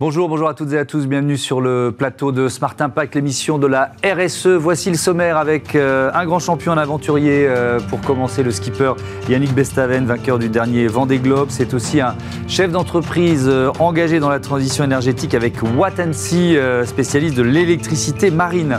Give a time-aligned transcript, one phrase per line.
[0.00, 3.58] Bonjour, bonjour à toutes et à tous, bienvenue sur le plateau de Smart Impact, l'émission
[3.58, 4.46] de la RSE.
[4.46, 8.94] Voici le sommaire avec euh, un grand champion, un aventurier euh, pour commencer, le skipper
[9.28, 11.48] Yannick Bestaven, vainqueur du dernier Vendée Globe.
[11.50, 12.14] C'est aussi un
[12.48, 18.78] chef d'entreprise euh, engagé dans la transition énergétique avec Watansi, spécialiste de l'électricité marine.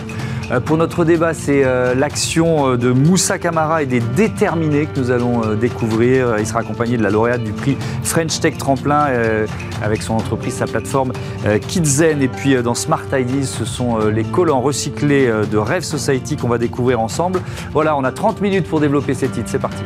[0.66, 1.64] Pour notre débat, c'est
[1.96, 6.38] l'action de Moussa Camara et des déterminés que nous allons découvrir.
[6.40, 9.08] Il sera accompagné de la lauréate du prix French Tech Tremplin
[9.82, 11.12] avec son entreprise, sa plateforme
[11.46, 12.22] euh, Kidzen.
[12.22, 16.38] Et puis euh, dans Smart Ideas, ce sont euh, les collants recyclés de Rêve Society
[16.38, 17.42] qu'on va découvrir ensemble.
[17.72, 19.50] Voilà, on a 30 minutes pour développer ces titres.
[19.50, 19.84] C'est parti.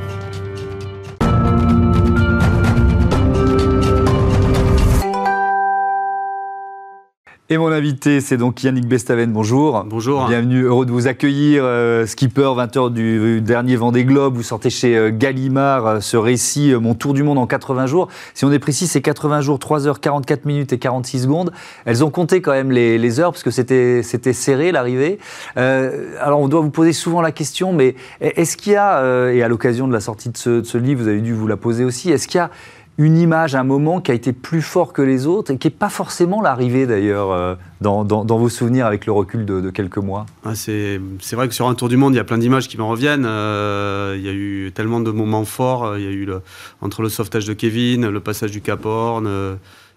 [7.47, 9.31] Et mon invité, c'est donc Yannick Bestaven.
[9.31, 9.83] Bonjour.
[9.87, 10.25] Bonjour.
[10.25, 11.61] Bienvenue, heureux de vous accueillir.
[11.63, 14.35] Euh, skipper, 20h du dernier Vendée Globe.
[14.35, 18.07] Vous sortez chez euh, Gallimard euh, ce récit, Mon Tour du Monde en 80 jours.
[18.33, 21.51] Si on est précis, c'est 80 jours, 3 h 44 minutes et 46 secondes.
[21.85, 24.01] Elles ont compté quand même les, heures parce que c'était
[24.33, 25.19] serré l'arrivée.
[25.55, 29.47] alors on doit vous poser souvent la question, mais est-ce qu'il y a, et à
[29.47, 31.85] l'occasion de la sortie de ce, de ce livre, vous avez dû vous la poser
[31.85, 32.49] aussi, est-ce qu'il y a
[32.97, 35.73] une image, un moment qui a été plus fort que les autres et qui n'est
[35.73, 40.55] pas forcément l'arrivée d'ailleurs euh, dans, vos souvenirs avec le recul de, quelques mois ah,
[40.55, 40.99] C'est
[41.33, 43.25] vrai que sur un tour du monde, il y a plein d'images qui me reviennent.
[43.25, 45.97] Euh, il y a eu tellement de moments forts.
[45.97, 46.29] Il y a eu
[46.81, 49.55] entre le sauvetage de Kevin, le passage du Cap Horn, euh,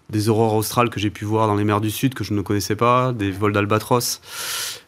[0.09, 2.41] des aurores australes que j'ai pu voir dans les mers du Sud que je ne
[2.41, 4.21] connaissais pas, des vols d'albatros.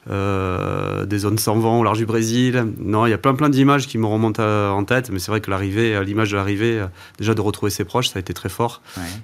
[0.09, 2.65] Euh, des zones sans vent au large du Brésil.
[2.79, 5.41] Non, il y a plein plein d'images qui me remontent en tête, mais c'est vrai
[5.41, 6.87] que l'arrivée, l'image de l'arrivée, euh,
[7.19, 8.81] déjà de retrouver ses proches, ça a été très fort.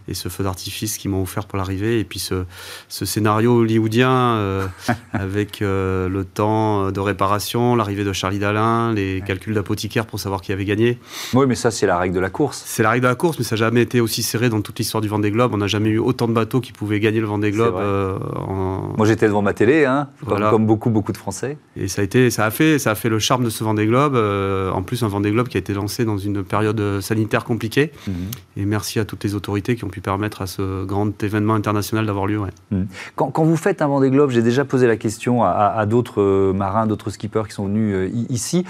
[0.08, 2.46] Et ce feu d'artifice qu'ils m'ont offert pour l'arrivée, et puis ce,
[2.90, 4.68] ce scénario hollywoodien euh,
[5.14, 10.52] avec le temps de réparation, l'arrivée de Charlie Dalin, les calculs d'apothicaire pour savoir qui
[10.52, 11.00] avait gagné.
[11.34, 12.62] Oui, mais ça c'est la règle de la course.
[12.68, 14.78] C'est la règle de la course, mais ça n'a jamais été aussi serré dans toute
[14.78, 15.56] l'histoire du Vendée Globe.
[15.56, 17.76] On n'a jamais eu autant de bateaux qui pouvaient gagner le Vendée Globe.
[17.76, 18.94] En...
[18.98, 21.58] Moi j'étais devant ma télé, hein, comme beaucoup, beaucoup de Français.
[21.76, 23.86] Et ça a, été, ça a, fait, ça a fait le charme de ce Vendée
[23.86, 24.16] Globe.
[24.16, 27.92] Euh, en plus, un Vendée Globe qui a été lancé dans une période sanitaire compliquée.
[28.08, 28.14] Mhm.
[28.58, 32.06] Et merci à toutes les autorités qui ont pu permettre à ce grand événement international
[32.06, 32.40] d'avoir lieu.
[32.72, 32.88] Mhm.
[33.16, 36.54] Quand, quand, vous faites un Vendée Globe, j'ai déjà posé la question à, d'autres euh,
[36.54, 38.66] marins, d'autres skippers qui sont venus euh, ici.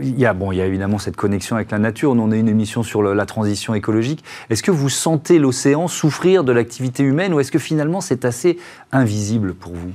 [0.00, 2.12] Il y, a, bon, il y a évidemment cette connexion avec la nature.
[2.12, 4.24] On a une émission sur la transition écologique.
[4.50, 8.58] Est-ce que vous sentez l'océan souffrir de l'activité humaine ou est-ce que finalement c'est assez
[8.92, 9.92] invisible pour vous?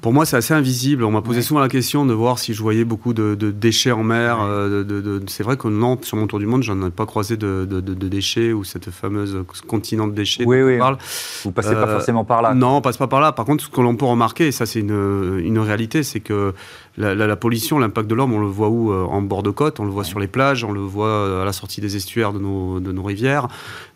[0.00, 1.04] Pour moi, c'est assez invisible.
[1.04, 4.02] On m'a posé souvent la question de voir si je voyais beaucoup de, déchets en
[4.02, 4.38] mer.
[4.40, 7.36] Euh, de, c'est vrai que non, sur mon tour du monde, j'en ai pas croisé
[7.36, 10.78] de, déchets ou cette fameuse continent de déchets oui, oui.
[10.78, 10.96] parle.
[11.44, 12.54] Vous passez pas euh, forcément par là.
[12.54, 13.32] Non, on passe pas par là.
[13.32, 16.54] Par contre, ce que l'on peut remarquer, et ça c'est une, une réalité, c'est que
[17.00, 19.84] la, pollution, l'impact de l'homme, on le voit où euh, En bord de côte, on
[19.84, 22.38] le voit sur les plages, on le voit euh, à la sortie des estuaires de
[22.38, 23.48] nos, de nos rivières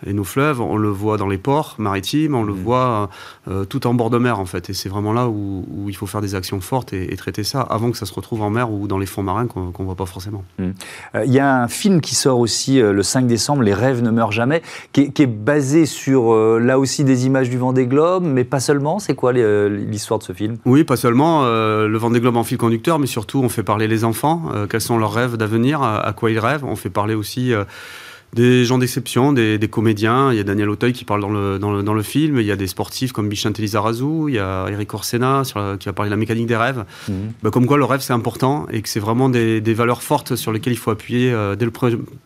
[0.07, 3.11] et nos fleuves, on le voit dans les ports maritimes, on le voit
[3.49, 4.71] euh, tout en bord de mer en fait.
[4.71, 7.93] Et c'est vraiment là où, il faut faire des actions fortes et, traiter ça avant
[7.93, 10.07] que ça se retrouve en mer ou dans les fonds marins qu'on ne voit pas
[10.07, 10.45] forcément.
[10.59, 10.71] Mm.
[11.25, 14.33] Il y a un film qui sort aussi le 5 décembre, Les rêves ne meurent
[14.33, 18.99] jamais, qui est, basé sur là aussi des images du Vendée Globe, mais pas seulement.
[18.99, 20.57] C'est quoi l'histoire de ce film?
[20.65, 21.45] Oui, pas seulement.
[21.45, 24.81] le Vendée Globe en fil conducteur mais surtout on fait parler les enfants, euh, quels
[24.81, 26.65] sont leurs rêves d'avenir, à, quoi ils rêvent.
[26.65, 27.65] On fait parler aussi euh,
[28.33, 30.33] des gens d'exception, des, comédiens.
[30.33, 32.41] Il y a Daniel Auteuil qui parle dans le, dans le, film.
[32.41, 34.29] Il y a des sportifs comme Bichante Lizarazu.
[34.29, 35.43] Il y a Eric Orsena
[35.79, 36.85] qui va parler de la mécanique des rêves.
[37.09, 37.33] Mhm.
[37.43, 40.51] Bah, comme quoi, le rêve, c'est important et que c'est vraiment des, valeurs fortes sur
[40.51, 41.71] lesquelles il faut appuyer euh, dès le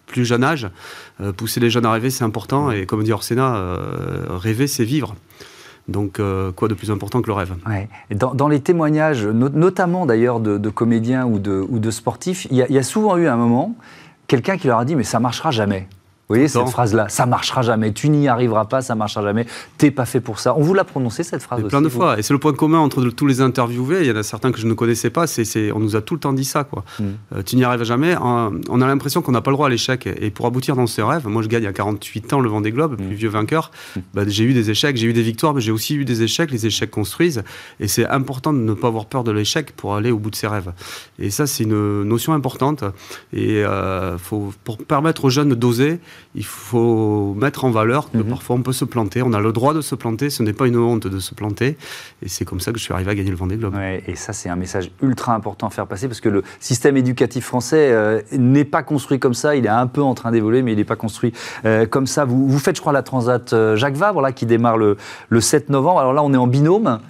[0.06, 0.68] plus jeune âge.
[1.36, 2.70] pousser les jeunes à rêver, c'est important.
[2.70, 3.78] Et comme dit Orsena,
[4.30, 5.14] rêver, c'est vivre.
[5.88, 7.54] Donc, euh, quoi de plus important que le rêve?
[8.10, 13.26] Dans, les témoignages, notamment d'ailleurs de, comédiens ou de, sportifs, il y, a souvent eu
[13.26, 13.74] un moment,
[14.26, 15.88] quelqu'un qui leur a dit Mais ça marchera jamais.
[16.28, 19.46] Vous voyez cette phrase-là, ça marchera jamais, tu n'y arriveras pas, ça marchera jamais,
[19.78, 20.54] t'es pas fait pour ça.
[20.58, 22.80] On vous l'a prononcé cette phrase aussi, Plein de fois, et c'est le point commun
[22.80, 24.00] entre tous les interviewés.
[24.02, 25.26] Il y en a certains que je ne connaissais pas.
[25.26, 26.84] C'est, on nous a tout le temps dit ça, quoi.
[26.98, 27.12] Hmm.
[27.34, 28.14] Euh, tu n'y arriveras jamais.
[28.20, 30.06] On a l'impression qu'on n'a pas le droit à l'échec.
[30.06, 33.00] Et pour aboutir dans ce rêve, moi je gagne à 48 ans le Vendée Globe,
[33.00, 33.06] hmm.
[33.06, 33.70] plus vieux vainqueur.
[33.96, 34.00] Hmm.
[34.12, 36.50] Bah, j'ai eu des échecs, j'ai eu des victoires, mais j'ai aussi eu des échecs.
[36.50, 37.42] Les échecs construisent,
[37.80, 40.36] et c'est important de ne pas avoir peur de l'échec pour aller au bout de
[40.36, 40.72] ses rêves.
[41.18, 42.84] Et ça, c'est une notion importante.
[43.32, 46.00] Et euh, faut, pour permettre aux jeunes d'oser,
[46.34, 48.24] il faut mettre en valeur que mhm.
[48.24, 49.22] parfois on peut se planter.
[49.22, 51.76] On a le droit de se planter, ce n'est pas une honte de se planter.
[52.22, 53.74] Et c'est comme ça que je suis arrivé à gagner le Vendée Globe.
[53.74, 56.96] Ouais, et ça, c'est un message ultra important à faire passer parce que le système
[56.96, 59.56] éducatif français euh, n'est pas construit comme ça.
[59.56, 61.32] Il est un peu en train d'évoluer, mais il n'est pas construit
[61.64, 62.24] euh, comme ça.
[62.24, 64.96] Vous, vous, faites, je crois, la Transat euh, Jacques Vabre, là, qui démarre le,
[65.28, 66.00] le 7 novembre.
[66.00, 67.00] Alors là, on est en binôme.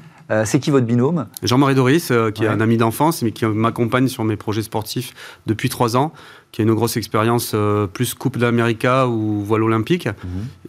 [0.44, 1.26] c'est qui votre binôme?
[1.43, 5.14] Jean-Marie Doris, qui est un ami d'enfance, mais qui m'accompagne sur mes projets sportifs
[5.46, 6.12] depuis trois ans
[6.53, 10.06] qui a une grosse expérience euh, plus Coupe d'América ou voile olympique.
[10.06, 10.15] Mhm.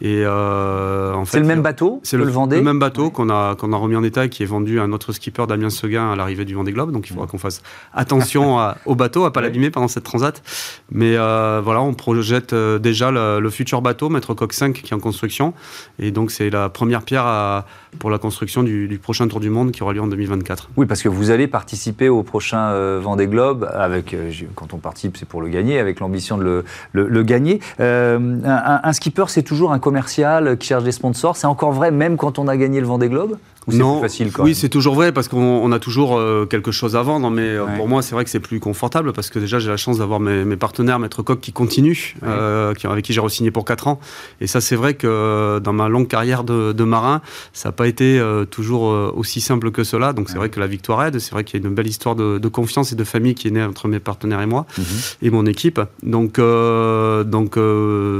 [0.02, 3.30] Et euh, en fait, c'est le même bateau C'est le, le, le, même bateau qu'on
[3.30, 5.70] a qu'on a remis en état et qui est vendu à un autre skipper Damien
[5.70, 6.92] Seguin à l'arrivée du Vendée Globe.
[6.92, 7.30] Donc il faudra mhm.
[7.30, 7.62] qu'on fasse
[7.94, 10.42] attention au bateau, à pas l'abîmer pendant cette transat.
[10.90, 15.00] Mais euh, voilà, on projette déjà le, futur bateau, Maître Coq 5, qui est en
[15.00, 15.54] construction.
[15.98, 17.66] Et donc c'est la première pierre à,
[17.98, 20.70] pour la construction du, prochain Tour du Monde qui aura lieu en 2024.
[20.76, 24.14] Oui, parce que vous allez participer au prochain Vendée Globe avec
[24.54, 27.60] quand on participe, c'est pour le gagner avec l'ambition de le, gagner.
[27.80, 31.36] Euh, un, skipper, c'est toujours un commercial qui cherche des sponsors.
[31.36, 33.36] C'est encore vrai même quand on a gagné le Vendée Globe
[33.68, 37.30] non, facile oui, c'est toujours vrai parce qu'on a toujours euh, quelque chose à vendre,
[37.30, 39.76] mais euh, pour moi, c'est vrai que c'est plus confortable parce que déjà, j'ai la
[39.76, 43.88] chance d'avoir mes, partenaires, Maître Coq, qui continuent, euh, avec qui j'ai re-signé pour 4
[43.88, 44.00] ans.
[44.40, 47.20] Et ça, c'est vrai que dans ma longue carrière de, marin,
[47.52, 48.20] ça n'a pas été
[48.50, 50.12] toujours aussi simple que cela.
[50.12, 51.18] Donc, c'est vrai que la victoire aide.
[51.18, 53.52] C'est vrai qu'il y a une belle histoire de, confiance et de famille qui est
[53.52, 54.84] née entre mes partenaires et moi mhm.
[55.22, 55.59] et mon équipe.
[56.02, 57.58] Donc, donc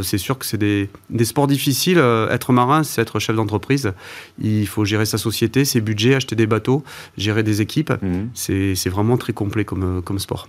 [0.03, 1.99] c'est sûr que c'est des, des, sports difficiles.
[2.31, 3.93] Être marin, c'est être chef d'entreprise.
[4.41, 6.83] Il faut gérer sa société ses budgets, acheter des bateaux,
[7.17, 7.93] gérer des équipes.
[8.03, 8.31] Mhm.
[8.35, 10.49] C'est vraiment très complet comme, comme sport.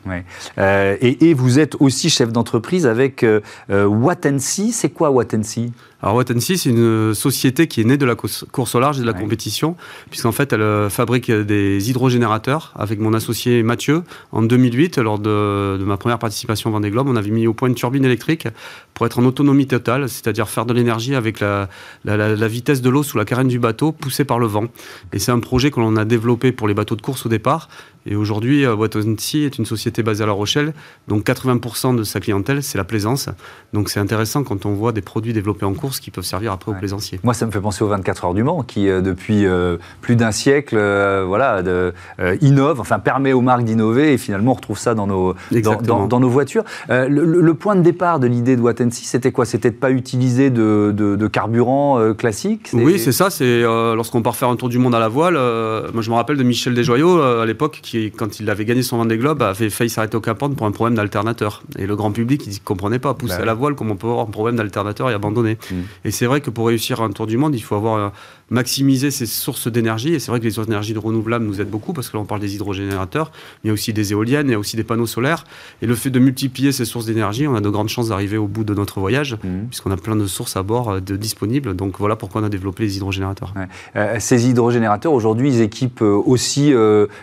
[0.58, 3.40] Euh, et, vous êtes aussi chef d'entreprise avec euh,
[3.70, 3.88] euh
[4.72, 5.72] C'est quoi Watensi?
[6.02, 9.06] Alors Watensi, c'est une société qui est née de la course au large et de
[9.06, 9.76] la compétition,
[10.10, 14.04] puisqu'en fait, elle euh, fabrique des hydrogénérateurs avec mon associé Mathieu.
[14.32, 17.70] En 2008, lors de, ma première participation au Vendée Globe, on avait mis au point
[17.70, 18.48] une turbine électrique
[18.96, 21.70] pour être en autonomie totale, c'est-à-dire faire de l'énergie avec la,
[22.04, 24.66] la, vitesse de l'eau sous la carène du bateau poussée par le vent.
[25.14, 27.70] Et c'est un projet que l'on a développé pour les bateaux de course au départ,
[28.06, 30.74] et aujourd'hui, euh, Watonsi est une société basée à La Rochelle,
[31.08, 33.30] donc 80% de sa clientèle, c'est la plaisance.
[33.74, 36.72] Donc c'est intéressant quand on voit des produits développés en course qui peuvent servir après
[36.72, 37.20] aux plaisanciers.
[37.24, 40.16] Moi, ça me fait penser aux 24 heures du Mans, qui euh, depuis euh, plus
[40.16, 40.76] d'un siècle,
[41.28, 41.94] voilà, de,
[42.42, 45.36] innove, enfin permet aux marques d'innover, et finalement on retrouve ça dans nos,
[45.84, 46.64] dans, nos voitures.
[46.90, 49.46] Le, point de départ de l'idée de Watensi, c'était quoi?
[49.46, 52.70] C'était de pas utiliser de, de, carburant classique?
[52.74, 53.30] Oui, c'est ça.
[53.30, 55.34] C'est lorsqu'on part faire un tour du monde à la voile.
[55.94, 58.98] moi, je me rappelle de Michel Desjoyaux à l'époque qui, quand il avait gagné son
[58.98, 61.62] Vendée Globe, avait failli s'arrêter au Cap pour un problème d'alternateur.
[61.78, 63.14] Et le grand public, il ne comprenait pas.
[63.14, 65.58] Pousser bah à la voile, comment on peut avoir un problème d'alternateur et abandonner.
[65.70, 65.76] Mm.
[66.06, 68.14] Et c'est vrai que pour réussir un tour du monde, il faut avoir
[68.52, 70.14] maximiser ses sources d'énergie.
[70.14, 72.26] Et c'est vrai que les sources d'énergie renouvelables nous aident beaucoup parce que là, on
[72.26, 74.84] parle des hydrogénérateurs, mais il y a aussi des éoliennes, il y a aussi des
[74.84, 75.46] panneaux solaires.
[75.82, 78.48] Et le fait de multiplier ces sources d'énergie, on a de grandes chances d'arriver au
[78.48, 79.68] bout de notre voyage, mmh.
[79.70, 81.76] puisqu'on a plein de sources à bord euh, de disponibles.
[81.76, 83.54] Donc voilà pourquoi on a développé les hydrogénérateurs.
[83.96, 86.74] Euh, ces hydrogénérateurs, aujourd'hui, ils équipent euh, aussi,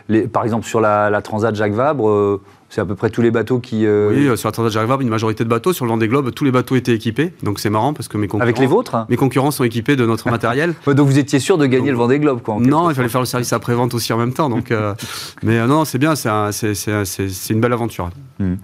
[0.08, 3.30] les, par exemple, sur la, la Transat Jacques Vabre, c'est à peu près tous les
[3.30, 3.86] bateaux qui.
[3.86, 5.72] Euh, oui, sur la Transat Jacques une majorité de bateaux.
[5.72, 7.32] Sur le Vendée Globe, tous les bateaux étaient équipés.
[7.42, 8.42] Donc c'est marrant parce que mes concurrents.
[8.42, 10.74] Avec les vôtres Mes concurrents sont équipés de notre matériel.
[10.86, 13.26] donc vous étiez sûr de gagner le Vendée Globe, quoi Non, il fallait faire le
[13.26, 14.50] service après-vente aussi en même temps.
[14.50, 14.94] Donc, euh,
[15.42, 18.10] mais euh, non, c'est bien, c'est une belle aventure.
[18.40, 18.54] Hmm.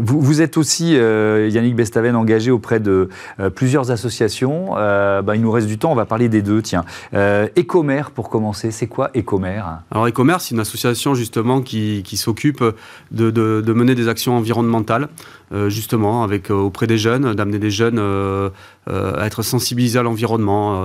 [0.00, 3.08] vous, vous, êtes aussi, Yannick Bestaven, engagé auprès de
[3.54, 4.74] plusieurs associations.
[4.74, 6.62] Bah, il nous reste du temps, on va parler des deux.
[6.62, 6.84] Tiens.
[7.12, 12.62] Ecomer, pour commencer, c'est quoi Ecomer Alors Ecomer, c'est une association justement qui, qui s'occupe
[13.10, 15.08] de, mener des actions environnementales,
[15.52, 18.50] euh, justement, euh, auprès des jeunes, d'amener des jeunes euh,
[18.88, 20.82] à être sensibilisés à l'environnement,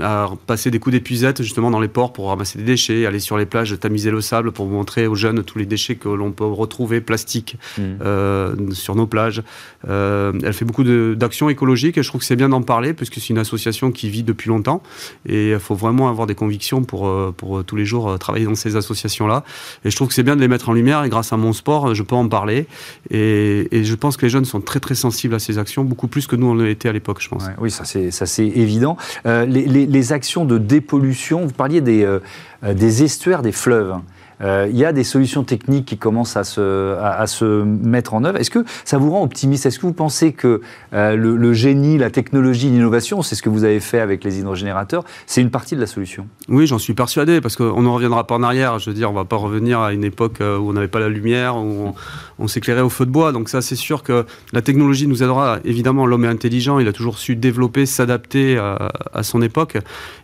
[0.00, 3.36] à passer des coups d'épuisette justement dans les ports pour ramasser des déchets, aller sur
[3.36, 6.44] les plages, tamiser le sable pour montrer aux jeunes tous les déchets que l'on peut
[6.44, 8.72] retrouver plastiques mmh.
[8.72, 9.42] sur nos plages.
[9.84, 13.28] elle fait beaucoup d'actions écologiques et je trouve que c'est bien d'en parler puisque c'est
[13.30, 14.82] une association qui vit depuis longtemps
[15.26, 18.76] et il faut vraiment avoir des convictions pour, pour tous les jours travailler dans ces
[18.76, 19.44] associations-là.
[19.84, 21.52] Et je trouve que c'est bien de les mettre en lumière et grâce à mon
[21.52, 22.66] sport, je peux en parler.
[23.10, 26.26] Et, je pense que les jeunes sont très très sensibles à ces actions, beaucoup plus
[26.26, 27.44] que nous on été à l'époque, je pense.
[27.58, 28.96] oui, ça c'est évident.
[29.26, 32.20] Euh, les, actions de dépollution, vous parliez des, euh,
[32.62, 33.96] des estuaires des fleuves.
[34.40, 38.24] Euh, il y a des solutions techniques qui commencent à se, à, se mettre en
[38.24, 38.38] œuvre.
[38.38, 39.66] Est-ce que ça vous rend optimiste?
[39.66, 40.60] Est-ce que vous pensez que
[40.92, 45.04] euh, le, génie, la technologie, l'innovation, c'est ce que vous avez fait avec les hydrogénérateurs,
[45.26, 46.26] c'est une partie de la solution?
[46.48, 48.78] Oui, j'en suis persuadé, parce qu'on ne reviendra pas en arrière.
[48.78, 50.88] Je veux dire, on ne va pas revenir à une époque euh, où on n'avait
[50.88, 51.94] pas la lumière, où
[52.38, 53.32] on, s'éclairait au feu de bois.
[53.32, 55.58] Donc ça, c'est sûr que la technologie nous aidera.
[55.64, 59.78] Évidemment, l'homme est intelligent, il a toujours su développer, s'adapter à, son époque.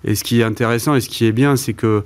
[0.04, 2.02] Et ce qui est intéressant et ce qui est bien, c'est que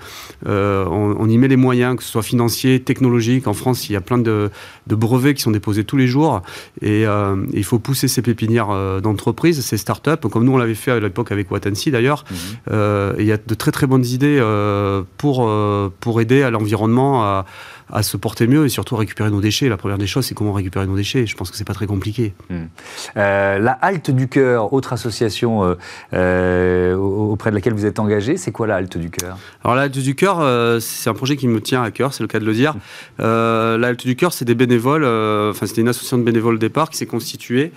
[0.47, 3.47] on y met les moyens que ce soit financier, technologique.
[3.47, 4.51] En France, il y a plein de,
[4.87, 6.43] brevets qui sont déposés tous les jours.
[6.81, 10.75] Et euh, il faut pousser ces pépinières euh, d'entreprise, ces startups, comme nous on l'avait
[10.75, 12.25] fait à l'époque avec Watansi d'ailleurs.
[12.31, 12.37] Mhm.
[12.71, 14.43] Euh, il y a de très très bonnes idées
[15.19, 15.51] pour,
[16.01, 17.45] pour aider à l'environnement à
[17.91, 19.69] à se porter mieux et surtout à récupérer nos déchets.
[19.71, 21.27] La première des choses, c'est comment récupérer nos déchets.
[21.27, 22.35] Je pense que c'est pas très compliqué.
[22.51, 22.67] Hmm.
[23.17, 25.77] La Halte du Cœur, autre association
[27.39, 29.39] auprès de laquelle vous êtes engagé, c'est quoi la Halte du Cœur?
[29.63, 30.43] Alors la Halte du Cœur,
[30.81, 32.75] c'est un projet qui me tient à cœur, c'est le cas de le dire.
[33.19, 36.91] la Halte du Cœur, c'est des bénévoles, enfin c'était une association de bénévoles au départ
[36.91, 37.73] qui s'est constituée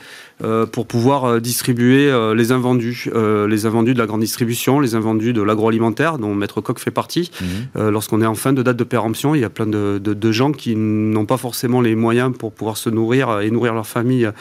[0.72, 3.10] pour pouvoir distribuer les invendus,
[3.48, 7.30] les invendus de la grande distribution, les invendus de l'agroalimentaire, dont Maître Coq fait partie.
[7.40, 7.90] Mmh.
[7.90, 10.52] Lorsqu'on est en fin de date de péremption, il y a plein de, de gens
[10.52, 14.32] qui n'ont pas forcément les moyens pour pouvoir se nourrir et nourrir leur famille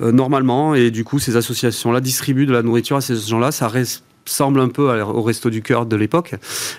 [0.00, 0.74] euh, normalement.
[0.74, 3.52] Et du coup, ces associations-là distribuent de la nourriture à ces gens-là.
[3.52, 3.68] Ça
[4.26, 6.34] ressemble un peu au resto du cœur de l'époque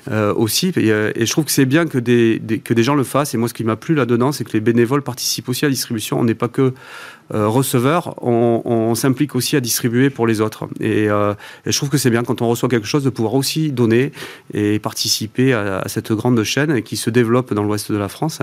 [0.10, 0.72] euh, aussi.
[0.78, 3.34] Euh, et, je trouve que c'est bien que des, que des gens le fassent.
[3.34, 5.74] Et moi, ce qui m'a plu là-dedans, c'est que les bénévoles participent aussi à la
[5.74, 6.20] distribution.
[6.20, 6.74] On n'est pas que
[7.32, 10.68] receveur, on, s'implique aussi à distribuer pour les autres.
[10.82, 11.34] Euh,
[11.66, 14.12] et, je trouve que c'est bien quand on reçoit quelque chose de pouvoir aussi donner
[14.54, 18.40] et participer à, cette grande chaîne qui se développe dans l'ouest de la France.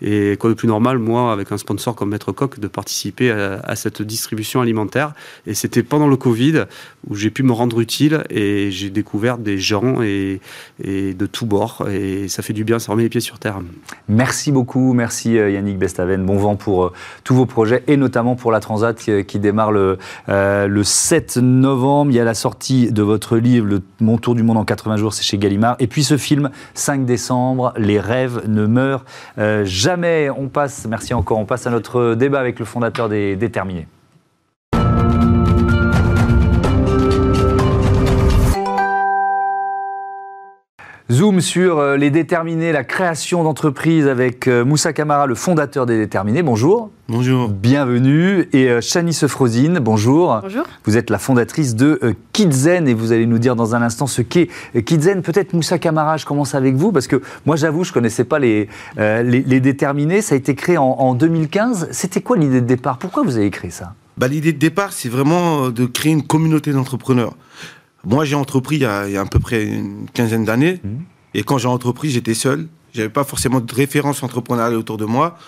[0.00, 3.76] Et quoi de plus normal, moi, avec un sponsor comme Maître Coq, de participer à,
[3.76, 5.12] cette distribution alimentaire.
[5.46, 6.64] Et c'était pendant le Covid
[7.08, 10.40] où j'ai pu me rendre utile et j'ai découvert des gens et,
[10.82, 11.86] et de tous bords.
[11.90, 13.60] Et ça fait du bien, ça remet les pieds sur terre.
[14.08, 16.24] Merci beaucoup, merci euh, Yannick Bestaven.
[16.24, 16.92] Bon vent pour
[17.24, 19.98] tous vos projets et notamment pour la Transat qui, démarre le,
[20.28, 22.10] euh, le 7 novembre.
[22.10, 25.14] Il y a la sortie de votre livre, Mon Tour du Monde en 80 jours,
[25.14, 25.76] c'est chez Gallimard.
[25.78, 29.04] Et puis ce film, 5 décembre, Les rêves ne meurent
[29.38, 30.30] euh, jamais.
[30.30, 33.86] On passe, merci encore, on passe à notre débat avec le fondateur des Déterminés.
[41.10, 45.98] Zoom sur euh, les déterminés, la création d'entreprises avec euh, Moussa Kamara, le fondateur des
[45.98, 46.44] déterminés.
[46.44, 46.90] Bonjour.
[47.08, 47.48] Bonjour.
[47.48, 48.48] Bienvenue.
[48.52, 50.38] Et euh, Chani Sefrosine, bonjour.
[50.40, 50.62] Bonjour.
[50.84, 54.22] Vous êtes la fondatrice de Kidzen et vous allez nous dire dans un instant ce
[54.22, 54.50] qu'est
[54.84, 55.22] Kidzen.
[55.22, 58.38] Peut-être Moussa Kamara, je commence avec vous parce que moi j'avoue, je ne connaissais pas
[58.38, 60.22] les, les, déterminés.
[60.22, 61.88] Ça a été créé en, 2015.
[61.90, 62.98] C'était quoi l'idée de départ?
[62.98, 63.94] Pourquoi vous avez créé ça?
[64.16, 67.34] Bah, L'idée de départ, c'est vraiment de créer une communauté d'entrepreneurs.
[68.04, 70.80] Moi, j'ai entrepris il y, a, à peu près une quinzaine d'années.
[70.82, 70.88] Mmh.
[71.34, 72.66] Et quand j'ai entrepris, j'étais seul.
[72.92, 75.38] J'avais pas forcément de référence entrepreneuriale autour de moi.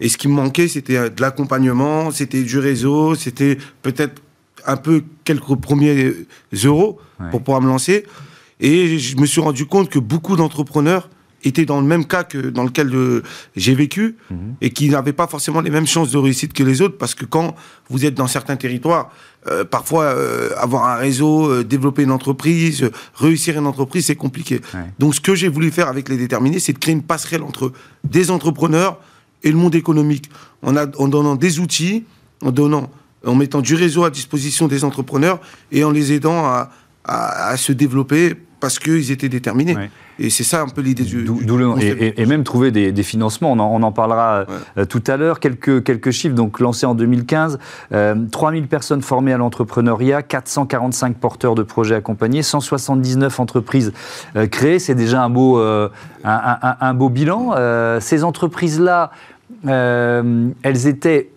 [0.00, 4.22] Et ce qui me manquait, c'était euh, de l'accompagnement, c'était du réseau, c'était peut-être
[4.66, 6.12] un peu quelques premiers
[6.64, 6.98] euros
[7.30, 8.04] pour pouvoir me lancer.
[8.60, 11.08] Et je me suis rendu compte que beaucoup d'entrepreneurs
[11.44, 13.22] étaient dans le même cas que dans lequel euh,
[13.56, 14.56] j'ai vécu mhm.
[14.60, 17.24] et qui n'avaient pas forcément les mêmes chances de réussite que les autres parce que
[17.24, 17.54] quand
[17.88, 19.10] vous êtes dans certains territoires,
[19.46, 24.60] euh, parfois euh, avoir un réseau, développer une entreprise, réussir une entreprise, c'est compliqué.
[24.98, 27.72] Donc ce que j'ai voulu faire avec les déterminés, c'est de créer une passerelle entre
[28.04, 28.98] des entrepreneurs
[29.42, 30.30] et le monde économique
[30.62, 32.04] en, a, en donnant des outils,
[32.42, 32.90] en donnant,
[33.26, 35.40] en mettant du réseau à disposition des entrepreneurs
[35.72, 36.70] et en les aidant à,
[37.04, 39.76] à, se développer parce qu'ils étaient déterminés.
[40.18, 41.26] Et c'est ça un peu l'idée du.
[41.80, 44.44] et, même trouver des, financements, on en, parlera
[44.76, 45.40] euh, tout à l'heure.
[45.40, 47.58] Quelques, quelques chiffres, donc lancés en 2015,
[47.92, 53.92] euh, 3000 personnes formées à l'entrepreneuriat, 445 porteurs de projets accompagnés, 179 entreprises
[54.36, 54.78] euh, créées.
[54.78, 55.88] C'est déjà un beau, euh,
[56.22, 57.54] un, un, beau bilan.
[58.00, 59.10] ces entreprises-là,
[59.64, 61.30] elles étaient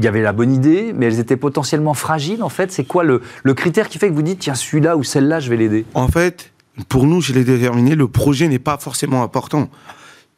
[0.00, 2.72] il y avait la bonne idée, mais elles étaient potentiellement fragiles, en fait.
[2.72, 5.50] C'est quoi le, le, critère qui fait que vous dites, tiens, celui-là ou celle-là, je
[5.50, 5.84] vais l'aider?
[5.92, 6.49] En fait,
[6.88, 9.70] pour nous, je l'ai déterminé, le projet n'est pas forcément important.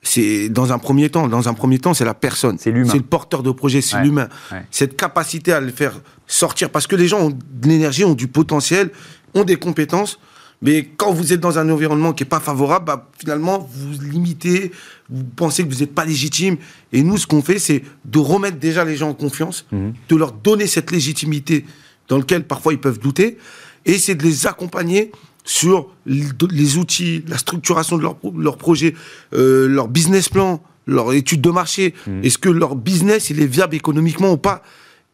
[0.03, 2.59] C'est dans un premier temps, dans un premier temps, c'est la personne.
[2.59, 2.91] C'est l'humain.
[2.91, 4.29] C'est le porteur de projet, c'est l'humain.
[4.71, 8.27] Cette capacité à le faire sortir, parce que les gens ont de l'énergie, ont du
[8.27, 8.91] potentiel,
[9.35, 10.19] ont des compétences.
[10.61, 14.71] Mais quand vous êtes dans un environnement qui n'est pas favorable, bah, finalement, vous limitez,
[15.11, 16.57] vous pensez que vous n'êtes pas légitime.
[16.93, 19.93] Et nous, ce qu'on fait, c'est de remettre déjà les gens en confiance, mhm.
[20.09, 21.67] de leur donner cette légitimité
[22.09, 23.39] dans laquelle parfois ils peuvent douter,
[23.85, 25.11] et c'est de les accompagner
[25.45, 28.95] sur les outils, la structuration de leur, leur projet,
[29.35, 31.95] euh, leur business plan, leur étude de marché.
[32.07, 32.25] Mhm.
[32.25, 34.63] Est-ce que leur business il est viable économiquement ou pas?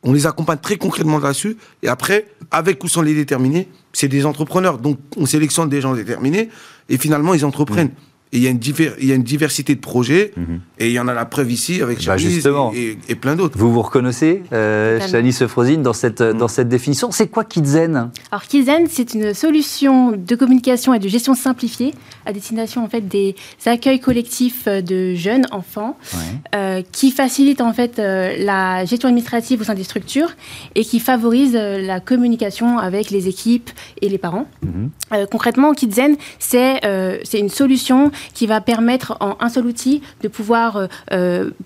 [0.03, 1.57] On les accompagne très concrètement là-dessus.
[1.83, 4.79] Et après, avec ou sans les déterminer, c'est des entrepreneurs.
[4.79, 6.51] Donc, on sélectionne des gens déterminés
[6.89, 7.89] et finalement, ils entreprennent.
[7.89, 8.61] Et il y, a une
[9.01, 10.61] il y a une diversité de projets, mhm.
[10.79, 12.17] et il y en a la preuve ici avec bah
[12.75, 13.59] et, et, plein d'autres.
[13.59, 16.37] Vous vous reconnaissez, euh, Chalice Frosine, dans cette, mm.
[16.37, 17.11] dans cette définition.
[17.11, 18.11] C'est quoi Kidzen?
[18.31, 21.95] Alors Kidzen, c'est une solution de communication et de gestion simplifiée
[22.29, 25.97] à destination en fait des accueils collectifs de jeunes enfants,
[26.55, 30.33] euh, qui facilite en fait euh, la gestion administrative au sein des structures
[30.75, 33.71] et qui favorise euh, la communication avec les équipes
[34.03, 34.47] et les parents.
[34.63, 35.27] Mhm.
[35.31, 36.81] concrètement, Kidzen, c'est
[37.25, 40.89] c'est une solution qui va permettre en un seul outil de pouvoir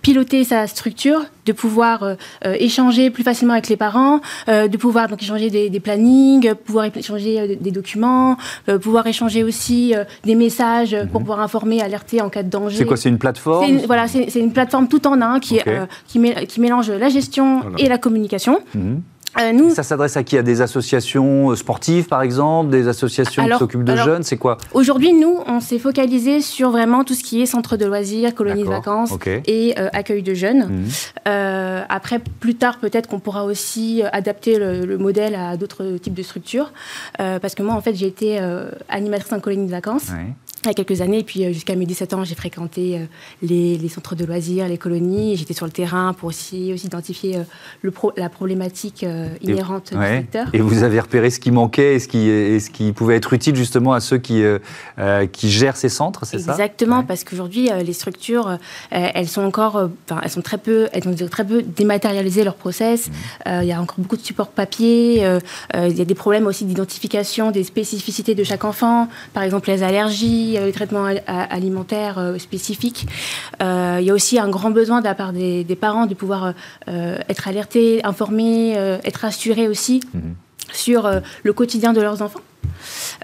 [0.02, 5.50] piloter sa structure, de pouvoir échanger plus facilement avec les parents, de pouvoir donc échanger
[5.50, 8.36] des, des plannings, pouvoir échanger des documents,
[8.80, 9.94] pouvoir échanger aussi
[10.24, 11.26] des messages pour mhm.
[11.26, 12.76] pouvoir informer, alerter en cas de danger.
[12.76, 15.60] C'est quoi C'est une plateforme Voilà, c'est une plateforme tout en un qui,
[16.06, 18.60] qui, qui, mélange la gestion et la communication.
[18.74, 19.02] Mhm.
[19.40, 20.36] Euh, nous, ça s'adresse à qui?
[20.36, 24.22] À des associations euh, sportives, par exemple Des associations qui s'occupent de jeunes?
[24.22, 24.58] C'est quoi?
[24.72, 28.64] Aujourd'hui, nous, on s'est focalisé sur vraiment tout ce qui est centre de loisirs, colonies
[28.64, 29.12] de vacances
[29.46, 30.68] et euh, accueil de jeunes.
[31.26, 31.84] Mhm.
[31.88, 36.72] après, plus tard, peut-être qu'on pourra aussi adapter le, modèle à d'autres types de structures.
[37.16, 38.38] parce que moi, en fait, j'ai été
[38.88, 40.10] animatrice en colonie de vacances
[40.70, 41.20] il y a quelques années.
[41.20, 43.04] Et puis euh, jusqu'à mes 17 ans, j'ai fréquenté euh,
[43.42, 45.36] les, centres de loisirs, les colonies.
[45.36, 49.04] J'étais sur le terrain pour aussi, aussi identifier euh, la problématique
[49.40, 50.48] inhérente du secteur.
[50.52, 52.26] Et vous avez repéré ce qui manquait et ce qui,
[52.60, 54.42] ce qui pouvait être utile justement à ceux qui,
[55.32, 56.52] qui gèrent ces centres, c'est ça?
[56.52, 58.58] Exactement, parce qu'aujourd'hui, les structures,
[58.90, 59.90] elles sont encore,
[60.22, 63.08] elles sont très peu, elles ont très peu dématérialisé leur process.
[63.08, 63.50] Mmh.
[63.62, 65.16] il y a encore beaucoup de supports papier.
[65.74, 69.82] il y a des problèmes aussi d'identification des spécificités de chaque enfant, par exemple les
[69.82, 73.06] allergies il y a les traitements alimentaires euh, spécifiques.
[73.62, 76.52] Euh, il y a aussi un grand besoin de la part des, parents de pouvoir
[76.88, 78.72] euh, être alertés, informés,
[79.04, 80.34] être assurés aussi mhm.
[80.72, 81.10] sur
[81.42, 82.40] le quotidien de leurs enfants.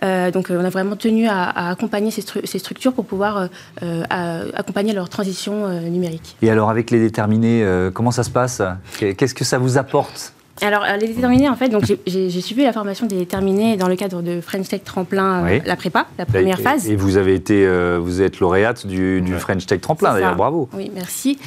[0.02, 3.48] donc, on a vraiment tenu à, accompagner ces, ces, structures pour pouvoir
[3.80, 6.36] accompagner leur transition numérique.
[6.42, 8.62] Et alors, avec les déterminés, comment ça se passe?
[8.98, 10.32] Qu'est-ce que ça vous apporte?
[10.62, 14.22] Alors, les déterminés, en fait, donc j'ai suivi la formation des déterminés dans le cadre
[14.22, 16.88] de French Tech Tremplin, euh, la prépa, la première phase.
[16.88, 20.68] Et vous avez été, euh, vous êtes lauréate du, French Tech Tremplin, d'ailleurs, bravo.
[20.74, 21.38] Oui, merci.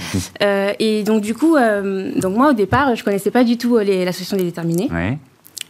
[0.42, 1.58] Euh, et donc, du coup,
[2.16, 4.90] donc moi, au départ, je connaissais pas du tout l'association des déterminés.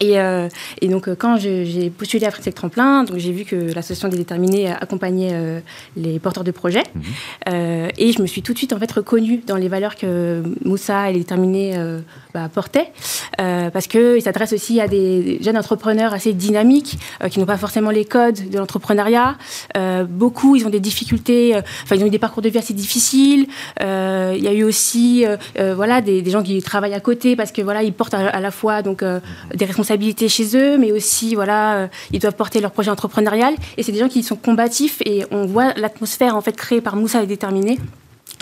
[0.03, 0.50] Euh,
[0.81, 4.72] et, donc, euh, quand j'ai postulé à Frédéric Tremplin, j'ai vu que l'association des déterminés
[4.72, 5.60] accompagnait euh,
[5.96, 6.84] les porteurs de projets.
[6.96, 7.89] Mhm.
[7.98, 11.10] et je me suis tout de suite en fait reconnue dans les valeurs que Moussa
[11.10, 11.75] et les déterminés
[12.34, 12.91] bah, portaient,
[13.38, 16.98] parce qu'ils s'adressent aussi à des jeunes entrepreneurs assez dynamiques,
[17.29, 19.38] qui n'ont pas forcément les codes de l'entrepreneuriat.
[20.10, 23.48] beaucoup, ils ont des difficultés, enfin, ils ont eu des parcours de vie assez difficiles.
[23.79, 25.25] Il y a eu aussi,
[25.58, 28.51] voilà, des, gens qui travaillent à côté parce que voilà, ils portent à, à la
[28.51, 29.90] fois donc des responsabilités
[30.27, 33.53] chez eux, mais aussi, voilà, euh, ils doivent porter leur projet entrepreneurial.
[33.77, 36.95] Et c'est des gens qui sont combatifs et on voit l'atmosphère en fait créée par
[36.95, 37.79] Moussa et déterminée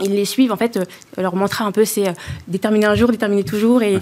[0.02, 0.52] ils les suivent.
[0.52, 2.14] En fait, euh, leur mantra un peu, c'est euh,
[2.48, 3.82] déterminer un jour, déterminer toujours.
[3.84, 4.00] Et,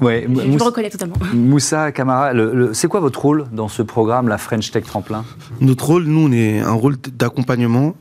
[0.00, 1.16] ouais, je, me reconnais totalement.
[1.34, 2.32] Moussa Camara,
[2.72, 5.24] c'est quoi votre rôle dans ce programme, la French Tech Tremplin?
[5.60, 7.94] Notre rôle, nous, on est un rôle d'accompagnement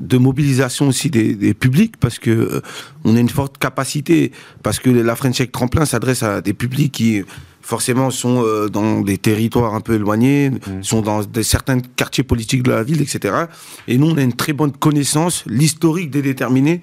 [0.00, 2.62] de mobilisation aussi des, publics parce que
[3.04, 6.92] on a une forte capacité parce que la French Tech Tremplin s'adresse à des publics
[6.92, 7.22] qui
[7.70, 10.82] forcément sont euh, dans des territoires un peu éloignés, mmh.
[10.82, 13.44] sont dans des, certains quartiers politiques de la ville, etc.
[13.86, 16.80] Et nous, on a une très bonne connaissance, l'historique des déterminés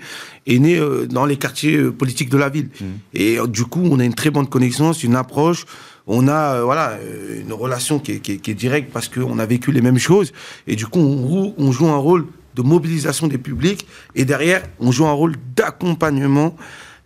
[0.47, 2.69] est né euh, dans les quartiers euh, politiques de la ville.
[2.79, 2.85] Mmh.
[3.13, 5.65] Et du coup, on a une très bonne connaissance, une approche.
[6.09, 6.97] On a voilà
[7.45, 10.31] une relation qui est, directe parce qu'on a vécu les mêmes choses.
[10.65, 13.85] Et du coup, on, on joue un rôle de mobilisation des publics.
[14.15, 16.55] Et derrière, on joue un rôle d'accompagnement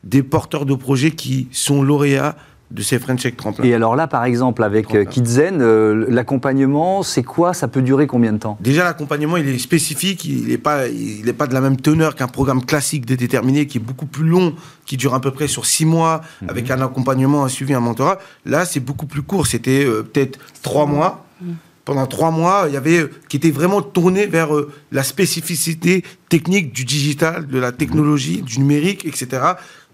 [0.04, 2.36] des porteurs de projets qui sont lauréats
[2.72, 3.66] de ces French Tech Tremplin.
[3.66, 7.54] Et alors là, par exemple, avec euh, Kidzen, euh, l'accompagnement, c'est quoi?
[7.54, 8.58] Ça peut durer combien de temps?
[8.62, 12.28] Déjà, l'accompagnement, il est spécifique, il n'est pas, il pas de la même teneur qu'un
[12.28, 14.56] programme classique déterminé qui est beaucoup plus long,
[14.86, 16.50] qui dure à peu près sur six mois, mhm.
[16.50, 18.20] avec un accompagnement, un suivi, un mentorat.
[18.46, 21.26] Là, c'est beaucoup plus court, c'était euh, peut-être trois mois.
[21.42, 21.56] Mhm.
[21.84, 24.50] Pendant trois mois, il y avait qui était vraiment tourné vers
[24.92, 29.42] la spécificité technique du digital, de la technologie, du numérique, etc.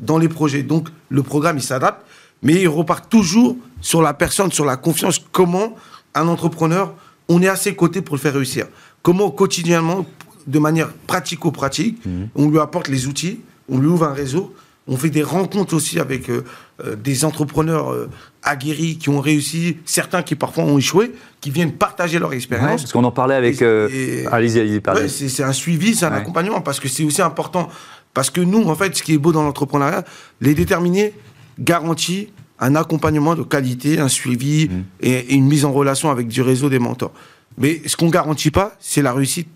[0.02, 0.64] dans les projets.
[0.64, 2.06] Donc, le programme, il s'adapte
[2.42, 5.22] mais il repart toujours sur la personne, sur la confiance.
[5.32, 5.76] Comment
[6.14, 6.94] un entrepreneur,
[7.30, 8.68] on est à ses côtés pour le faire réussir?
[9.02, 10.06] Comment quotidiennement,
[10.48, 12.30] de manière pratico-pratique, mhm.
[12.36, 14.54] on lui apporte les outils, on lui ouvre un réseau,
[14.88, 16.44] on fait des rencontres aussi avec euh,
[16.84, 18.10] euh, des entrepreneurs euh,
[18.42, 22.82] aguerris qui ont réussi, certains qui parfois ont échoué, qui viennent partager leur expérience.
[22.84, 23.62] parce qu'on en parlait avec.
[23.62, 27.68] allez-y, allez-y, c'est un suivi, c'est un accompagnement, parce que c'est aussi important.
[28.14, 30.04] Parce que nous, en fait, ce qui est beau dans l'entrepreneuriat,
[30.42, 31.14] les déterminés,
[31.60, 34.84] garantit un accompagnement de qualité, un suivi mmh.
[35.02, 37.14] et, une mise en relation avec du réseau des mentors.
[37.58, 39.48] Mais ce qu'on garantit pas, c'est la réussite.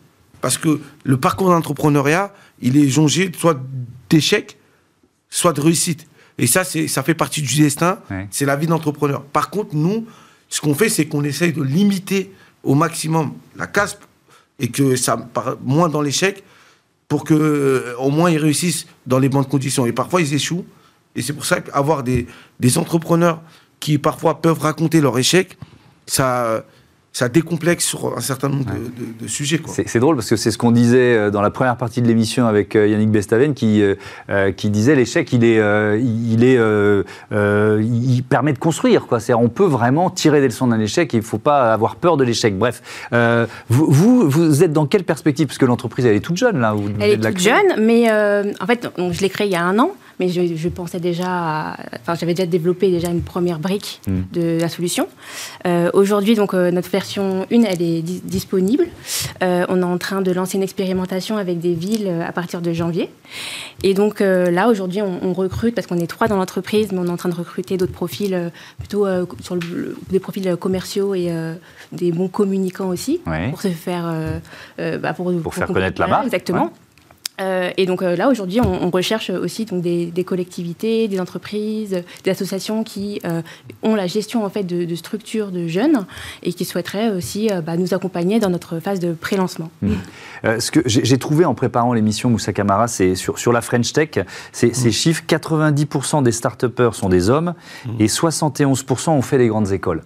[0.42, 3.60] Parce que le parcours d'entrepreneuriat, il est jongé soit
[4.10, 4.58] d'échecs,
[5.30, 6.08] soit de réussite.
[6.38, 8.00] Et ça, ça fait partie du destin.
[8.32, 9.24] C'est la vie d'entrepreneur.
[9.24, 10.08] Par contre, nous,
[10.50, 12.32] ce qu'on fait, c'est qu'on essaye de limiter
[12.64, 13.98] au maximum la casse
[14.60, 16.44] et que ça part moins dans l'échec
[17.08, 19.86] pour que euh, au moins ils réussissent dans les bonnes conditions.
[19.86, 20.66] Et parfois, ils échouent.
[21.16, 22.28] Et c'est pour ça qu'avoir des,
[22.60, 23.42] des entrepreneurs
[23.80, 25.58] qui parfois peuvent raconter leur échec,
[26.06, 26.64] ça,
[27.14, 28.66] ça décomplexe sur un certain nombre
[29.20, 29.62] de, sujets.
[29.86, 32.48] C'est drôle parce que c'est ce qu'on disait euh, dans la première partie de l'émission
[32.48, 35.58] avec euh, Yannick Bestaven qui, euh, qui disait l'échec, il, est,
[36.00, 36.58] il, est,
[37.32, 39.08] il permet de construire.
[39.08, 39.20] Quoi.
[39.36, 42.16] On peut vraiment tirer des leçons d'un échec et il ne faut pas avoir peur
[42.16, 42.58] de l'échec.
[42.58, 42.82] Bref,
[43.70, 45.48] vous, vous, êtes dans quelle perspective?
[45.48, 46.76] Parce que l'entreprise, elle est toute jeune là.
[47.00, 49.92] elle est toute jeune, mais en fait, je l'ai créée il y a un an
[50.22, 54.22] mais je, pensais déjà, enfin j'avais déjà développé déjà une première brique hmm.
[54.32, 55.08] de la solution.
[55.66, 58.86] Euh, aujourd'hui, donc euh, notre version 1, elle est disponible.
[59.42, 62.72] Euh, on est en train de lancer une expérimentation avec des villes à partir de
[62.72, 63.10] janvier.
[63.82, 67.10] Et donc là, aujourd'hui, on, recrute parce qu'on est trois dans l'entreprise, mais on est
[67.10, 69.08] en train de recruter d'autres profils plutôt
[69.42, 69.58] sur
[70.12, 71.32] des profils commerciaux et
[71.92, 74.14] des bons communicants aussi pour se faire,
[74.78, 76.26] bah, pour, faire connaître la marque.
[76.26, 76.72] Exactement.
[77.42, 82.32] Euh, et donc euh, là, aujourd'hui, on, recherche aussi donc, des, collectivités, des entreprises, des
[82.32, 83.42] associations qui euh,
[83.84, 86.06] ont la gestion en fait, de, structures de jeunes
[86.44, 89.72] et qui souhaiteraient aussi bah, nous accompagner dans notre phase de pré-lancement.
[89.82, 89.94] Mmh.
[90.60, 94.20] ce que j'ai trouvé en préparant l'émission Moussa Camara, c'est sur, sur, la French Tech,
[94.52, 94.92] ces mmh.
[94.92, 97.54] chiffres, 90% des start sont des hommes
[97.86, 97.90] mmh.
[98.00, 100.04] et 71% ont fait les grandes écoles.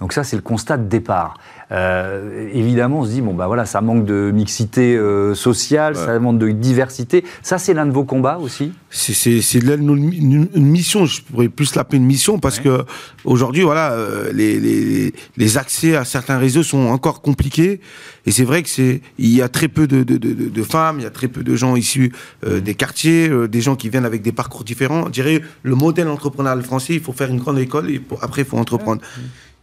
[0.00, 1.34] Donc ça, c'est le constat de départ.
[1.72, 6.18] Euh, évidemment, on se dit, bon, bah voilà, ça manque de mixité euh, sociale, ça
[6.18, 7.24] manque de diversité.
[7.42, 8.72] Ça, c'est l'un de vos combats aussi?
[8.90, 12.84] C'est une, mission, je pourrais plus l'appeler une mission, parce que
[13.24, 17.80] aujourd'hui, voilà, euh, les, les, les, accès à certains réseaux sont encore compliqués.
[18.26, 20.96] Et c'est vrai que c'est, il y a très peu de, de, de, de, femmes,
[20.98, 22.12] il y a très peu de gens issus
[22.46, 25.06] des quartiers, des gens qui viennent avec des parcours différents.
[25.06, 28.44] Je dirais, le modèle entrepreneurial français, il faut faire une grande école et après, il
[28.44, 29.00] faut entreprendre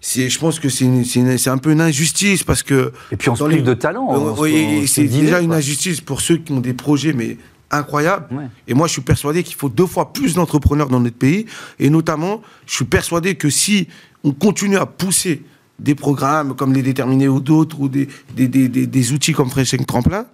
[0.02, 2.92] je pense que c'est un peu une injustice parce que.
[3.12, 4.08] Et puis on se prive de talent.
[4.14, 7.38] Euh, oui, c'est déjà une injustice pour ceux qui ont des projets, mais
[7.72, 8.28] incroyables.
[8.68, 11.46] Et moi, je suis persuadé qu'il faut deux fois plus d'entrepreneurs dans notre pays.
[11.80, 13.88] Et notamment, je suis persuadé que si
[14.24, 15.44] on continue à pousser
[15.78, 19.76] des programmes comme les déterminés ou d'autres, ou des, des, des, des, outils comme Fresh
[19.88, 20.26] Tremplin,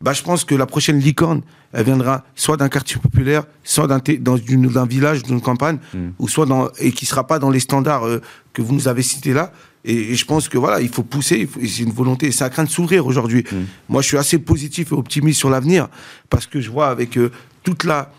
[0.00, 3.98] bah, je pense que la prochaine licorne, elle viendra soit d'un quartier populaire, soit d'un
[3.98, 6.10] d'un village, d'une campagne, hmm.
[6.18, 8.20] ou soit dans et qui sera pas dans les standards euh,
[8.52, 9.52] que vous nous avez cités là.
[9.84, 12.68] Et, je pense que voilà, il faut pousser, c'est une volonté, c'est un train de
[12.68, 13.44] s'ouvrir aujourd'hui.
[13.50, 13.64] Hmm.
[13.88, 15.88] Moi, je suis assez positif et optimiste sur l'avenir
[16.28, 17.30] parce que je vois avec euh,
[17.62, 18.12] toute la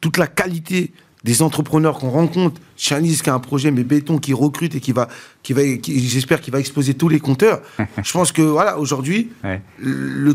[0.00, 0.92] toute la qualité
[1.24, 4.92] des entrepreneurs qu'on rencontre, Chanis qui a un projet mais béton qui recrute et qui
[4.92, 5.08] va,
[5.42, 7.62] qui va, j'espère qu'il va exposer tous les compteurs.
[8.02, 9.30] je pense que voilà, aujourd'hui,
[9.78, 10.34] le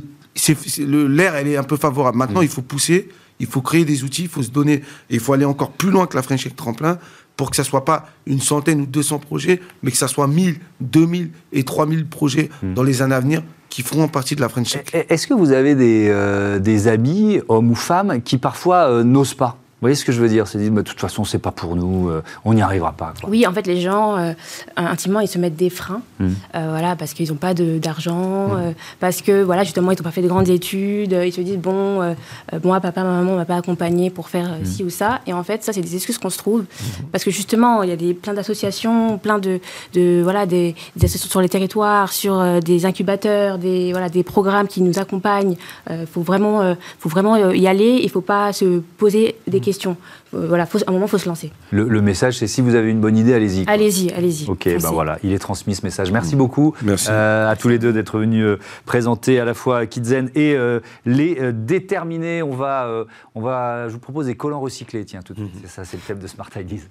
[0.79, 2.17] l'air, elle est un peu favorable.
[2.17, 2.45] Maintenant, mm.
[2.45, 4.81] il faut pousser, il faut créer des outils, il faut se donner, et
[5.15, 6.97] il faut aller encore plus loin que la French Tech Tremplin
[7.37, 10.57] pour que ça soit pas une centaine ou 200 projets, mais que ça soit 1000,
[10.81, 12.73] 2000 et 3000 projets mm.
[12.73, 15.05] dans les années à venir qui feront partie de la French Tech.
[15.09, 19.35] Est-ce que vous avez des, euh, des amis, hommes ou femmes, qui parfois euh, n'osent
[19.35, 19.58] pas?
[19.79, 20.45] Vous voyez ce que je veux dire?
[20.45, 23.13] C'est dire, de toute façon, c'est pas pour nous, euh, on n'y arrivera pas.
[23.25, 24.33] Oui, en fait, les gens, euh,
[24.75, 26.27] intimement, ils se mettent des freins, hmm.
[26.53, 28.73] euh, voilà, parce qu'ils n'ont pas d'argent, hmm.
[28.99, 32.13] parce que, voilà, justement, ils n'ont pas fait de grandes études, ils se disent, bon,
[32.61, 34.65] moi, papa, ma maman ne m'a pas accompagné pour faire hmm.
[34.65, 35.21] ci ou ça.
[35.27, 36.65] Et en fait, ça, c'est des excuses qu'on se trouve,
[37.13, 39.61] parce que justement, il y a des, plein d'associations, plein de,
[39.93, 44.81] de, voilà, des, associations sur les territoires, sur des incubateurs, des, voilà, des programmes qui
[44.81, 45.55] nous accompagnent.
[45.89, 49.68] Il faut vraiment, faut vraiment y aller, il ne faut pas se poser des questions
[49.69, 49.97] question.
[50.33, 51.51] Euh, voilà, à un moment, il faut se lancer.
[51.71, 53.65] Le, message, c'est si vous avez une bonne idée, allez-y.
[53.67, 54.49] Allez-y, allez-y.
[54.49, 56.11] Ok, ben voilà, il est transmis ce message.
[56.11, 57.07] Merci beaucoup Merci.
[57.11, 60.57] Euh, à tous les deux d'être venus euh, présenter à la fois Kidzen et
[61.05, 62.41] les déterminés.
[62.41, 63.05] On va,
[63.35, 65.55] on va, je vous propose des collants recyclés, tiens, tout de suite.
[65.55, 65.61] Mhm.
[65.63, 66.87] C'est ça, c'est le thème de Smart Ideas.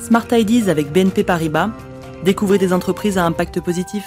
[0.00, 1.70] Smart Ideas avec BNP Paribas.
[2.24, 4.04] Découvrez des entreprises à impact positif.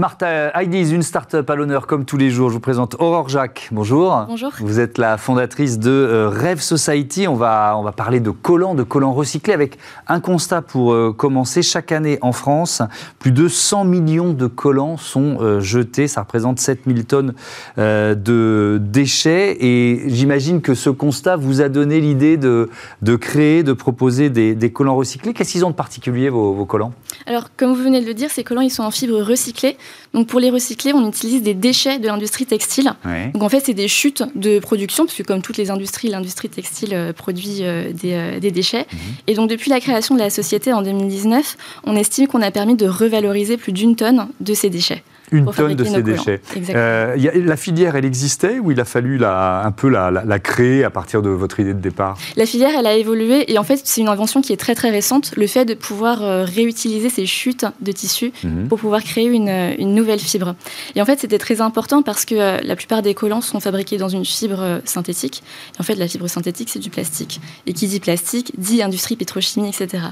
[0.00, 0.16] Smart
[0.56, 2.48] Ideas, une start-up à l'honneur comme tous les jours.
[2.48, 3.68] Je vous présente Aurore Jacques.
[3.70, 4.24] Bonjour.
[4.28, 4.50] Bonjour.
[4.58, 7.28] Vous êtes la fondatrice de euh, Rêve Society.
[7.28, 9.76] On va, on va parler de collants, de collants recyclés avec
[10.08, 11.60] un constat pour euh, commencer.
[11.60, 12.80] Chaque année en France,
[13.18, 16.08] plus de 100 millions de collants sont euh, jetés.
[16.08, 17.34] Ça représente 7000 tonnes
[17.76, 19.58] de déchets.
[19.60, 22.70] Et j'imagine que ce constat vous a donné l'idée de,
[23.02, 25.34] de créer, de proposer des, collants recyclés.
[25.34, 26.94] Qu'est-ce qu'ils ont de particulier, vos, vos collants?
[27.26, 29.76] Alors, comme vous venez de le dire, ces collants, ils sont en fibre recyclée.
[30.14, 32.92] Donc pour les recycler, on utilise des déchets de l'industrie textile.
[33.32, 36.48] Donc en fait, c'est des chutes de production, parce que comme toutes les industries, l'industrie
[36.48, 38.86] textile euh, produit euh, euh, des, déchets.
[38.92, 38.98] Mhm.
[39.26, 42.74] Et donc depuis la création de la société en 2019, on estime qu'on a permis
[42.74, 45.02] de revaloriser plus d'une tonne de ces déchets.
[45.32, 46.40] Une tonne de ces déchets.
[46.70, 50.84] Euh, la filière, elle existait ou il a fallu la, un peu la, la, créer
[50.84, 52.18] à partir de votre idée de départ?
[52.36, 54.90] La filière, elle a évolué et en fait, c'est une invention qui est très très
[54.90, 58.68] récente, le fait de pouvoir euh, réutiliser ces chutes de tissu mhm.
[58.68, 60.54] pour pouvoir créer une, une, nouvelle fibre.
[60.94, 63.98] Et en fait, c'était très important parce que euh, la plupart des collants sont fabriqués
[63.98, 65.42] dans une fibre synthétique.
[65.76, 67.40] Et en fait, la fibre synthétique, c'est du plastique.
[67.66, 70.02] Et qui dit plastique, dit industrie pétrochimie, etc.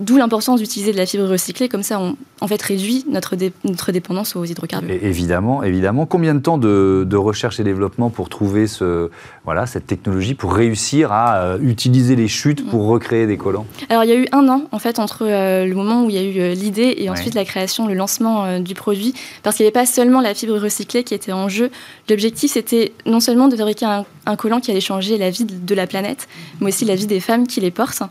[0.00, 3.92] D'où l'importance d'utiliser de la fibre recyclée, comme ça on en fait réduit notre, notre
[3.92, 4.90] dépendance aux hydrocarbures.
[5.02, 6.06] évidemment, évidemment.
[6.06, 9.10] Combien de temps de, recherche et développement pour trouver ce,
[9.44, 13.66] voilà, cette technologie, pour réussir à euh, utiliser les chutes pour recréer des collants?
[13.90, 16.16] Alors il y a eu un an en fait entre euh, le moment où il
[16.16, 19.64] y a eu euh, l'idée et ensuite la création, le lancement du produit, parce qu'il
[19.64, 21.70] n'y avait pas seulement la fibre recyclée qui était en jeu.
[22.08, 25.74] L'objectif c'était non seulement de fabriquer un, un collant qui allait changer la vie de
[25.74, 26.26] la planète,
[26.60, 28.02] mais aussi la vie des femmes qui les portent.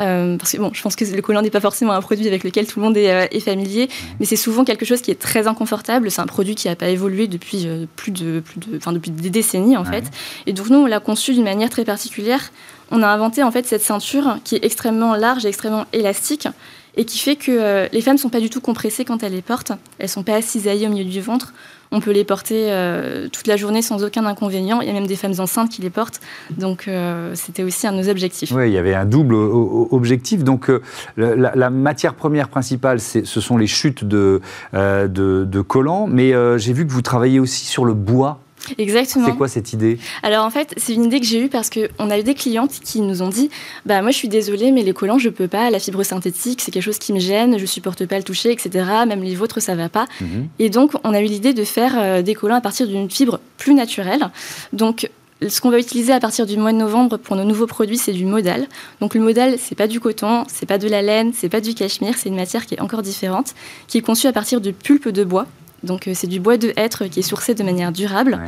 [0.00, 2.44] Euh, parce que bon, je pense que le collant n'est pas forcément un produit avec
[2.44, 5.46] lequel tout le monde est, euh, familier, mais c'est souvent quelque chose qui est très
[5.46, 6.10] inconfortable.
[6.10, 9.10] C'est un produit qui n'a pas évolué depuis euh, plus de, plus de, enfin depuis
[9.10, 10.04] des décennies en fait.
[10.46, 12.50] Et donc nous, on l'a conçu d'une manière très particulière.
[12.90, 16.48] On a inventé en fait cette ceinture qui est extrêmement large et extrêmement élastique
[16.96, 19.42] et qui fait que les femmes ne sont pas du tout compressées quand elles les
[19.42, 19.72] portent.
[19.98, 21.52] Elles sont pas cisaillées au milieu du ventre
[21.92, 24.80] on peut les porter euh, toute la journée sans aucun inconvénient.
[24.80, 26.20] Il y a même des femmes enceintes qui les portent.
[26.56, 28.52] Donc, euh, c'était aussi un de nos objectifs.
[28.52, 30.44] Oui, il y avait un double objectif.
[30.44, 30.80] Donc, euh,
[31.16, 34.40] la, matière première principale, ce sont les chutes de,
[34.72, 36.06] de, de collants.
[36.06, 38.40] Mais j'ai vu que vous travaillez aussi sur le bois
[38.78, 39.26] Exactement.
[39.26, 39.98] C'est quoi cette idée?
[40.22, 42.80] Alors en fait, c'est une idée que j'ai eue parce qu'on a eu des clientes
[42.84, 43.50] qui nous ont dit
[43.86, 45.70] Bah, moi je suis désolée, mais les collants, je peux pas.
[45.70, 48.84] La fibre synthétique, c'est quelque chose qui me gêne, je supporte pas le toucher, etc.
[49.06, 50.06] Même les vôtres, ça va pas.
[50.20, 50.48] Mhm.
[50.58, 53.40] Et donc, on a eu l'idée de faire euh, des collants à partir d'une fibre
[53.56, 54.30] plus naturelle.
[54.72, 55.08] Donc,
[55.48, 58.12] ce qu'on va utiliser à partir du mois de novembre pour nos nouveaux produits, c'est
[58.12, 58.66] du modal.
[59.00, 61.74] Donc le modal, c'est pas du coton, c'est pas de la laine, c'est pas du
[61.74, 63.54] cachemire, c'est une matière qui est encore différente,
[63.86, 65.46] qui est conçue à partir de pulpe de bois.
[65.84, 68.40] Donc euh, c'est du bois de hêtre qui est sourcé de manière durable.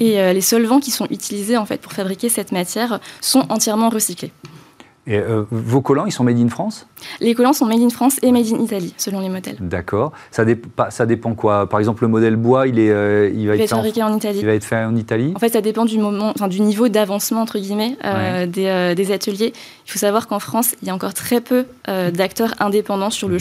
[0.00, 3.88] Et euh, les solvants qui sont utilisés en fait pour fabriquer cette matière sont entièrement
[3.88, 4.32] recyclés.
[5.04, 6.86] Et euh, vos collants, ils sont made in France?
[7.20, 9.56] Les collants sont made in France et made in Italie, selon les modèles.
[9.58, 10.12] D'accord.
[10.30, 10.44] Ça,
[10.90, 11.68] ça, dépend quoi?
[11.68, 14.38] Par exemple, le modèle bois, il, est, il va, être, fabriqué en, Italie.
[14.38, 15.32] Il va être fait en Italie?
[15.34, 17.96] En fait, ça dépend du, moment, du niveau d'avancement, entre guillemets,
[18.46, 19.52] des, des, ateliers.
[19.86, 23.34] Il faut savoir qu'en France, il y a encore très peu d'acteurs indépendants sur le
[23.34, 23.40] mhm.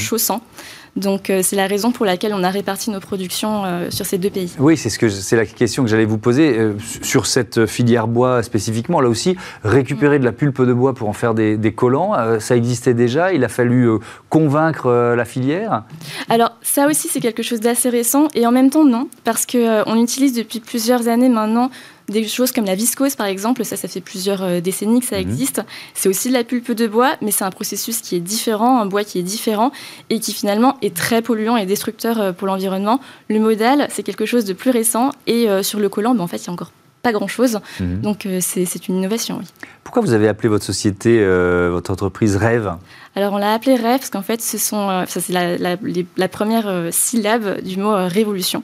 [0.97, 4.17] Donc euh, c'est la raison pour laquelle on a réparti nos productions euh, sur ces
[4.17, 4.53] deux pays.
[4.59, 8.07] Oui, c'est ce que c'est la question que j'allais vous poser euh, sur cette filière
[8.07, 8.99] bois spécifiquement.
[8.99, 12.93] Là aussi, récupérer de la pulpe de bois pour en faire des, collants, ça existait
[12.93, 13.31] déjà.
[13.31, 13.89] Il a fallu
[14.29, 15.83] convaincre la filière.
[16.29, 19.87] Alors ça aussi, c'est quelque chose d'assez récent et en même temps non, parce que
[19.89, 21.71] on utilise depuis plusieurs années maintenant
[22.09, 25.17] des choses comme la viscose, par exemple, ça, ça fait plusieurs euh, décennies que ça
[25.17, 25.29] mhm.
[25.29, 25.61] existe.
[25.93, 28.85] C'est aussi de la pulpe de bois, mais c'est un processus qui est différent, un
[28.85, 29.71] bois qui est différent
[30.09, 32.99] et qui finalement est très polluant et destructeur euh, pour l'environnement.
[33.29, 36.27] Le modèle, c'est quelque chose de plus récent et euh, sur le collant, ben, en
[36.27, 37.59] fait, il y a encore pas grand-chose.
[37.79, 38.01] Mhm.
[38.01, 39.45] Donc c'est une innovation, oui.
[39.83, 41.25] Pourquoi vous avez appelé votre société,
[41.69, 42.75] votre entreprise Rêve?
[43.15, 47.61] Alors on l'a appelé Rêve parce qu'en fait, ce sont, c'est la, la, première syllabe
[47.61, 48.63] du mot révolution.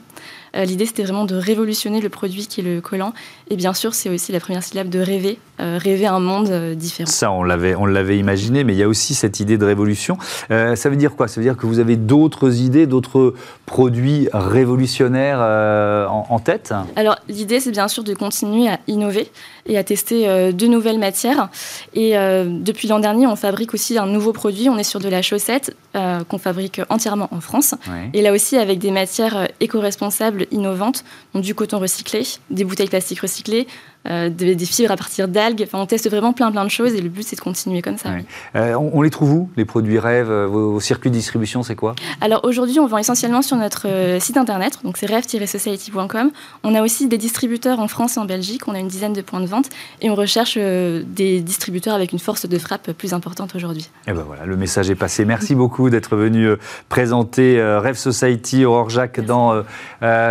[0.56, 3.12] Euh, l'idée, c'était vraiment de révolutionner le produit qui est le collant.
[3.50, 6.74] Et bien sûr, c'est aussi la première syllabe de rêver, euh, rêver un monde euh,
[6.74, 7.10] différent.
[7.10, 10.18] Ça, on l'avait, on l'avait imaginé, mais il y a aussi cette idée de révolution.
[10.48, 11.28] ça veut dire quoi?
[11.28, 13.34] Ça veut dire que vous avez d'autres idées, d'autres
[13.66, 16.72] produits révolutionnaires en, en, tête?
[16.96, 19.30] Alors, l'idée, c'est bien sûr de continuer à innover
[19.68, 21.50] et à tester de nouvelles matières.
[21.94, 24.68] Et depuis l'an dernier, on fabrique aussi un nouveau produit.
[24.68, 27.74] On est sur de la chaussette qu'on fabrique entièrement en France.
[28.14, 31.04] Et là aussi, avec des matières éco-responsables innovantes,
[31.34, 33.66] donc du coton recyclé, des bouteilles plastiques recyclées,
[34.08, 35.62] euh, des, fibres à partir d'algues.
[35.66, 37.98] Enfin, on teste vraiment plein plein de choses et le but c'est de continuer comme
[37.98, 38.10] ça.
[38.56, 41.94] Euh, on, les trouve où les produits rêves euh, vos, circuits de distribution c'est quoi?
[42.20, 43.86] Alors aujourd'hui on vend essentiellement sur notre
[44.20, 46.30] site internet, donc c'est rêve-society.com.
[46.62, 49.20] On a aussi des distributeurs en France et en Belgique, on a une dizaine de
[49.20, 49.68] points de vente
[50.00, 53.90] et on recherche des distributeurs avec une force de frappe plus importante aujourd'hui.
[54.06, 55.24] Et ben voilà, le message est passé.
[55.24, 56.48] Merci beaucoup d'être venu
[56.88, 59.62] présenter Rêve Society Aurore Jacques dans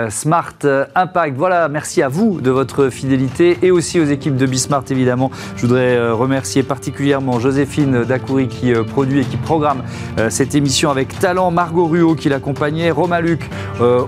[0.09, 0.55] Smart
[0.95, 1.37] Impact.
[1.37, 5.31] Voilà, merci à vous de votre fidélité et aussi aux équipes de Bismart évidemment.
[5.55, 9.83] Je voudrais euh, remercier particulièrement Joséphine Dacoury qui euh, produit et qui programme
[10.17, 13.49] euh, cette émission avec talent, Margot Ruot qui l'accompagnait, Romain Luc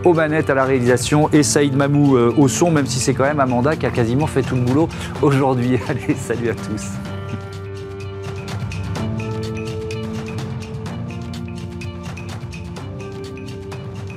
[0.03, 3.39] aux manettes à la réalisation et Saïd Mamou au son, même si c'est quand même
[3.39, 4.89] Amanda qui a quasiment fait tout le boulot
[5.21, 5.77] aujourd'hui.
[5.89, 7.08] Allez, salut à tous.